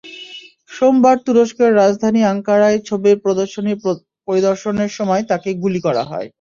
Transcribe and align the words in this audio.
সোমবার 0.71 1.15
তুরস্কের 1.25 1.71
রাজধানী 1.75 2.21
আঙ্কারায় 2.25 2.79
ছবির 2.87 3.15
প্রদর্শনী 3.23 3.73
পরিদর্শনের 4.27 4.91
সময় 4.97 5.23
তাঁকে 5.29 5.49
গুলি 5.63 5.79
করা 5.87 6.03
হয়। 6.05 6.27